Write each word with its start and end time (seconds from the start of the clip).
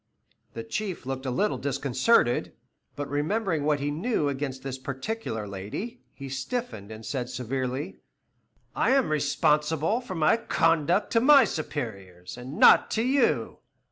The 0.55 0.63
Chief 0.63 1.05
looked 1.05 1.27
a 1.27 1.29
little 1.29 1.59
disconcerted, 1.59 2.53
but 2.95 3.07
remembering 3.07 3.65
what 3.65 3.79
he 3.79 3.91
knew 3.91 4.29
against 4.29 4.63
this 4.63 4.79
particular 4.79 5.47
lady, 5.47 6.01
he 6.11 6.27
stiffened 6.27 6.89
and 6.89 7.05
said 7.05 7.29
severely, 7.29 7.99
"I 8.75 8.95
am 8.95 9.09
responsible 9.09 10.01
for 10.01 10.15
my 10.15 10.37
conduct 10.37 11.11
to 11.11 11.21
my 11.21 11.43
superiors, 11.43 12.35
and 12.35 12.57
not 12.57 12.89
to 12.97 13.03
you. 13.03 13.59